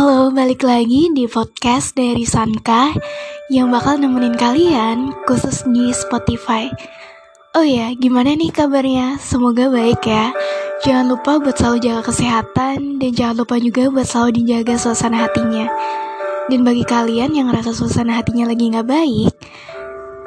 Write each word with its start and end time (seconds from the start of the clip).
Halo, 0.00 0.32
balik 0.32 0.64
lagi 0.64 1.12
di 1.12 1.28
podcast 1.28 1.92
dari 1.92 2.24
Sanka 2.24 2.88
yang 3.52 3.68
bakal 3.68 4.00
nemenin 4.00 4.32
kalian 4.32 5.12
khusus 5.28 5.60
di 5.68 5.92
Spotify. 5.92 6.72
Oh 7.52 7.60
ya, 7.60 7.92
gimana 7.92 8.32
nih 8.32 8.48
kabarnya? 8.48 9.20
Semoga 9.20 9.68
baik 9.68 10.00
ya. 10.08 10.32
Jangan 10.88 11.04
lupa 11.04 11.36
buat 11.36 11.52
selalu 11.52 11.84
jaga 11.84 12.08
kesehatan 12.08 12.96
dan 12.96 13.10
jangan 13.12 13.44
lupa 13.44 13.60
juga 13.60 13.92
buat 13.92 14.08
selalu 14.08 14.40
dijaga 14.40 14.80
suasana 14.80 15.28
hatinya. 15.28 15.68
Dan 16.48 16.64
bagi 16.64 16.88
kalian 16.88 17.36
yang 17.36 17.52
ngerasa 17.52 17.76
suasana 17.76 18.24
hatinya 18.24 18.48
lagi 18.48 18.72
nggak 18.72 18.88
baik, 18.88 19.36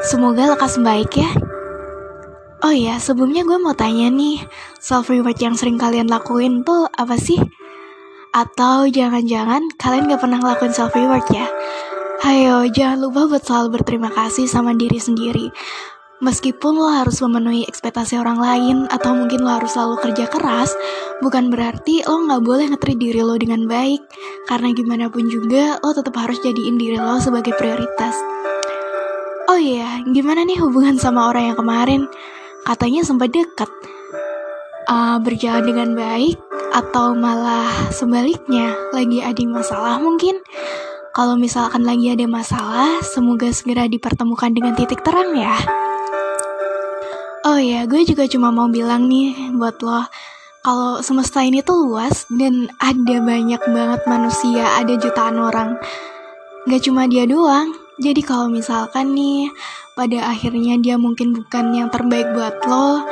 semoga 0.06 0.54
lekas 0.54 0.78
baik 0.86 1.18
ya. 1.18 1.34
Oh 2.62 2.70
ya, 2.70 3.02
sebelumnya 3.02 3.42
gue 3.42 3.58
mau 3.58 3.74
tanya 3.74 4.06
nih, 4.14 4.38
self 4.78 5.10
reward 5.10 5.42
yang 5.42 5.58
sering 5.58 5.82
kalian 5.82 6.14
lakuin 6.14 6.62
tuh 6.62 6.86
apa 6.94 7.18
sih? 7.18 7.42
Atau 8.34 8.90
jangan-jangan 8.90 9.78
kalian 9.78 10.10
gak 10.10 10.26
pernah 10.26 10.42
ngelakuin 10.42 10.74
self 10.74 10.98
reward 10.98 11.22
ya? 11.30 11.46
Hayo, 12.26 12.66
jangan 12.66 13.06
lupa 13.06 13.30
buat 13.30 13.46
selalu 13.46 13.78
berterima 13.78 14.10
kasih 14.10 14.50
sama 14.50 14.74
diri 14.74 14.98
sendiri. 14.98 15.54
Meskipun 16.18 16.74
lo 16.74 16.90
harus 16.90 17.22
memenuhi 17.22 17.62
ekspektasi 17.70 18.18
orang 18.18 18.42
lain 18.42 18.78
atau 18.90 19.14
mungkin 19.14 19.46
lo 19.46 19.54
harus 19.54 19.78
selalu 19.78 20.02
kerja 20.02 20.26
keras, 20.34 20.74
bukan 21.22 21.54
berarti 21.54 22.02
lo 22.10 22.26
gak 22.26 22.42
boleh 22.42 22.74
ngetri 22.74 22.98
diri 22.98 23.22
lo 23.22 23.38
dengan 23.38 23.70
baik. 23.70 24.02
Karena 24.50 24.74
gimana 24.74 25.14
pun 25.14 25.30
juga, 25.30 25.78
lo 25.86 25.94
tetap 25.94 26.18
harus 26.18 26.42
jadiin 26.42 26.82
diri 26.82 26.98
lo 26.98 27.22
sebagai 27.22 27.54
prioritas. 27.54 28.18
Oh 29.46 29.62
iya, 29.62 30.02
gimana 30.10 30.42
nih 30.42 30.58
hubungan 30.58 30.98
sama 30.98 31.30
orang 31.30 31.54
yang 31.54 31.58
kemarin? 31.62 32.02
Katanya 32.66 33.06
sempat 33.06 33.30
dekat. 33.30 33.70
Uh, 34.90 35.22
berjalan 35.22 35.70
dengan 35.70 35.90
baik, 35.94 36.42
atau 36.74 37.14
malah 37.14 37.94
sebaliknya 37.94 38.74
lagi 38.90 39.22
ada 39.22 39.44
masalah 39.46 40.02
mungkin? 40.02 40.42
Kalau 41.14 41.38
misalkan 41.38 41.86
lagi 41.86 42.10
ada 42.10 42.26
masalah 42.26 42.98
semoga 43.06 43.54
segera 43.54 43.86
dipertemukan 43.86 44.50
dengan 44.50 44.74
titik 44.74 45.06
terang 45.06 45.38
ya. 45.38 45.54
Oh 47.46 47.62
ya 47.62 47.86
gue 47.86 48.02
juga 48.02 48.26
cuma 48.26 48.50
mau 48.50 48.66
bilang 48.66 49.06
nih 49.06 49.54
buat 49.54 49.78
lo 49.86 50.10
kalau 50.66 51.04
semesta 51.04 51.44
ini 51.44 51.60
tuh 51.60 51.86
luas 51.92 52.26
dan 52.34 52.72
ada 52.80 53.20
banyak 53.20 53.62
banget 53.68 54.02
manusia 54.10 54.66
ada 54.80 54.96
jutaan 54.98 55.38
orang. 55.38 55.78
Gak 56.66 56.88
cuma 56.90 57.06
dia 57.06 57.30
doang. 57.30 57.76
Jadi 58.02 58.26
kalau 58.26 58.50
misalkan 58.50 59.14
nih 59.14 59.54
pada 59.94 60.34
akhirnya 60.34 60.82
dia 60.82 60.98
mungkin 60.98 61.38
bukan 61.38 61.78
yang 61.78 61.94
terbaik 61.94 62.32
buat 62.34 62.58
lo 62.66 63.06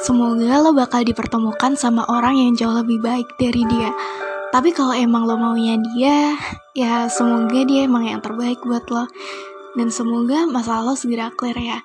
Semoga 0.00 0.64
lo 0.64 0.72
bakal 0.72 1.04
dipertemukan 1.04 1.76
sama 1.76 2.08
orang 2.08 2.40
yang 2.40 2.56
jauh 2.56 2.72
lebih 2.72 3.04
baik 3.04 3.36
dari 3.36 3.68
dia. 3.68 3.92
Tapi 4.48 4.72
kalau 4.72 4.96
emang 4.96 5.28
lo 5.28 5.36
maunya 5.36 5.76
dia, 5.76 6.34
ya 6.72 7.04
semoga 7.12 7.60
dia 7.68 7.84
emang 7.84 8.08
yang 8.08 8.24
terbaik 8.24 8.64
buat 8.64 8.88
lo. 8.88 9.04
Dan 9.76 9.92
semoga 9.92 10.48
masalah 10.48 10.88
lo 10.88 10.94
segera 10.96 11.28
clear 11.36 11.60
ya. 11.60 11.78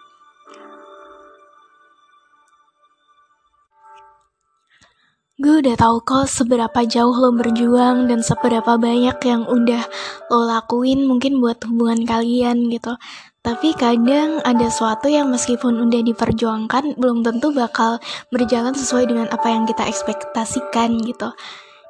Gue 5.36 5.59
udah 5.59 5.75
tahu 5.75 6.00
kok 6.08 6.31
seberapa 6.31 6.88
jauh 6.88 7.11
lo 7.11 7.36
berjuang 7.36 8.08
dan 8.08 8.23
seberapa 8.23 8.80
banyak 8.80 9.19
yang 9.19 9.44
udah 9.44 9.83
lo 10.31 10.47
lakuin 10.47 11.03
mungkin 11.03 11.44
buat 11.44 11.59
hubungan 11.67 12.08
kalian 12.08 12.72
gitu. 12.72 12.95
Tapi 13.44 13.75
kadang 13.75 14.39
ada 14.47 14.72
sesuatu 14.72 15.11
yang 15.11 15.28
meskipun 15.28 15.75
udah 15.91 16.08
diperjuangkan 16.08 16.95
belum 16.95 17.28
tentu 17.28 17.52
bakal 17.52 18.00
berjalan 18.31 18.72
sesuai 18.80 19.11
dengan 19.11 19.28
apa 19.28 19.52
yang 19.52 19.67
kita 19.67 19.83
ekspektasikan 19.83 21.03
gitu. 21.03 21.28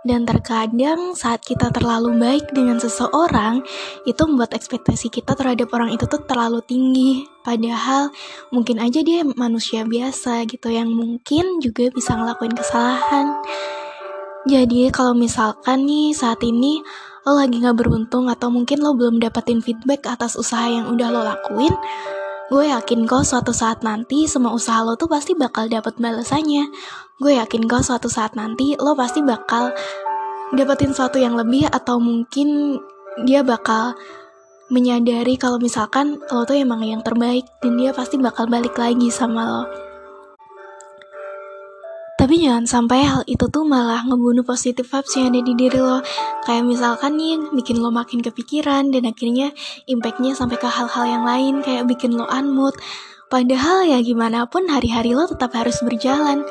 Dan 0.06 0.22
terkadang 0.22 1.18
saat 1.18 1.42
kita 1.42 1.74
terlalu 1.74 2.14
baik 2.22 2.54
dengan 2.54 2.78
seseorang, 2.78 3.66
itu 4.06 4.22
membuat 4.30 4.54
ekspektasi 4.54 5.10
kita 5.10 5.34
terhadap 5.34 5.74
orang 5.74 5.90
itu 5.90 6.06
tuh 6.06 6.22
terlalu 6.30 6.62
tinggi. 6.62 7.26
Padahal 7.42 8.14
mungkin 8.54 8.78
aja 8.78 9.02
dia 9.02 9.26
manusia 9.26 9.82
biasa 9.82 10.46
gitu 10.46 10.70
yang 10.70 10.94
mungkin 10.94 11.58
juga 11.58 11.90
bisa 11.90 12.14
ngelakuin 12.14 12.54
kesalahan. 12.54 13.34
Jadi 14.46 14.94
kalau 14.94 15.18
misalkan 15.18 15.90
nih 15.90 16.14
saat 16.14 16.38
ini 16.46 16.86
lo 17.26 17.42
lagi 17.42 17.58
gak 17.58 17.74
beruntung 17.74 18.30
atau 18.30 18.54
mungkin 18.54 18.86
lo 18.86 18.94
belum 18.94 19.18
dapetin 19.18 19.58
feedback 19.58 20.06
atas 20.06 20.38
usaha 20.38 20.70
yang 20.70 20.86
udah 20.94 21.10
lo 21.10 21.26
lakuin, 21.26 21.74
gue 22.46 22.70
yakin 22.70 23.10
kok 23.10 23.26
suatu 23.26 23.50
saat 23.50 23.82
nanti 23.82 24.30
semua 24.30 24.54
usaha 24.54 24.86
lo 24.86 24.94
tuh 24.94 25.10
pasti 25.10 25.34
bakal 25.34 25.66
dapet 25.66 25.98
balasannya. 25.98 26.70
Gue 27.18 27.42
yakin 27.42 27.66
kok 27.66 27.82
suatu 27.82 28.06
saat 28.06 28.38
nanti 28.38 28.78
lo 28.78 28.94
pasti 28.94 29.26
bakal 29.26 29.74
dapetin 30.54 30.94
sesuatu 30.94 31.18
yang 31.18 31.34
lebih 31.34 31.66
atau 31.74 31.98
mungkin 31.98 32.78
dia 33.26 33.42
bakal 33.42 33.98
menyadari 34.70 35.38
kalau 35.38 35.58
misalkan 35.58 36.22
lo 36.30 36.46
tuh 36.46 36.58
emang 36.58 36.86
yang 36.86 37.02
terbaik 37.02 37.46
dan 37.62 37.78
dia 37.78 37.94
pasti 37.94 38.18
bakal 38.22 38.46
balik 38.46 38.78
lagi 38.78 39.10
sama 39.10 39.42
lo. 39.46 39.85
Tapi 42.36 42.52
jangan 42.52 42.68
sampai 42.68 43.00
hal 43.08 43.24
itu 43.32 43.48
tuh 43.48 43.64
malah 43.64 44.04
ngebunuh 44.12 44.44
positif 44.44 44.92
vibes 44.92 45.16
yang 45.16 45.32
ada 45.32 45.40
di 45.40 45.56
diri 45.56 45.80
lo. 45.80 46.04
Kayak 46.44 46.68
misalkan 46.68 47.16
nih, 47.16 47.40
bikin 47.56 47.80
lo 47.80 47.96
makin 47.96 48.20
kepikiran 48.20 48.92
dan 48.92 49.08
akhirnya 49.08 49.56
impactnya 49.88 50.36
sampai 50.36 50.60
ke 50.60 50.68
hal-hal 50.68 51.08
yang 51.08 51.24
lain 51.24 51.64
kayak 51.64 51.88
bikin 51.88 52.12
lo 52.12 52.28
unmood. 52.28 52.76
Padahal 53.32 53.88
ya 53.88 54.04
gimana 54.04 54.52
pun 54.52 54.68
hari-hari 54.68 55.16
lo 55.16 55.32
tetap 55.32 55.56
harus 55.56 55.80
berjalan. 55.80 56.44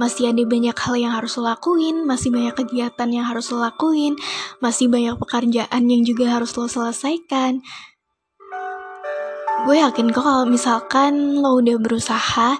Masih 0.00 0.32
ada 0.32 0.40
banyak 0.48 0.72
hal 0.72 0.94
yang 0.96 1.12
harus 1.12 1.36
lo 1.36 1.44
lakuin, 1.44 2.08
masih 2.08 2.32
banyak 2.32 2.56
kegiatan 2.64 3.08
yang 3.12 3.28
harus 3.28 3.52
lo 3.52 3.60
lakuin, 3.60 4.16
masih 4.64 4.88
banyak 4.88 5.12
pekerjaan 5.20 5.92
yang 5.92 6.08
juga 6.08 6.40
harus 6.40 6.56
lo 6.56 6.72
selesaikan. 6.72 7.60
Gue 9.68 9.76
yakin 9.76 10.08
kok 10.08 10.24
kalau 10.24 10.48
misalkan 10.48 11.44
lo 11.44 11.60
udah 11.60 11.76
berusaha, 11.76 12.56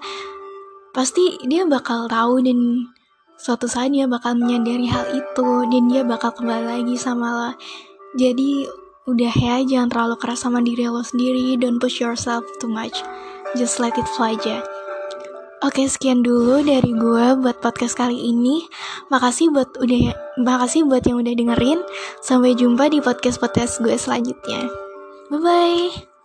pasti 0.99 1.39
dia 1.47 1.63
bakal 1.63 2.11
tahu 2.11 2.43
dan 2.43 2.91
suatu 3.39 3.71
saat 3.71 3.95
dia 3.95 4.11
bakal 4.11 4.35
menyadari 4.35 4.91
hal 4.91 5.07
itu 5.15 5.51
dan 5.71 5.83
dia 5.87 6.03
bakal 6.03 6.35
kembali 6.35 6.83
lagi 6.83 6.99
sama 6.99 7.31
lo. 7.31 7.51
Jadi 8.19 8.67
udah 9.07 9.31
ya 9.39 9.63
jangan 9.63 9.95
terlalu 9.95 10.19
keras 10.19 10.43
sama 10.43 10.59
diri 10.59 10.91
lo 10.91 11.07
sendiri. 11.07 11.55
Don't 11.55 11.79
push 11.79 12.03
yourself 12.03 12.43
too 12.59 12.67
much. 12.67 12.99
Just 13.55 13.79
let 13.79 13.95
it 13.95 14.11
flow 14.19 14.35
aja. 14.35 14.67
Oke 15.63 15.87
sekian 15.87 16.27
dulu 16.27 16.67
dari 16.67 16.91
gue 16.91 17.27
buat 17.39 17.63
podcast 17.63 17.95
kali 17.95 18.19
ini. 18.19 18.67
Makasih 19.07 19.55
buat 19.55 19.79
udah 19.79 20.35
makasih 20.43 20.83
buat 20.83 21.07
yang 21.07 21.23
udah 21.23 21.35
dengerin. 21.35 21.79
Sampai 22.27 22.59
jumpa 22.59 22.91
di 22.91 22.99
podcast-podcast 22.99 23.87
gue 23.87 23.95
selanjutnya. 23.95 24.67
Bye 25.31 25.39
bye 25.39 26.18